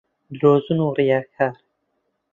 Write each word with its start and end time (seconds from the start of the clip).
درۆزن 0.39 0.77
و 0.85 0.87
ڕیاکار 0.97 1.55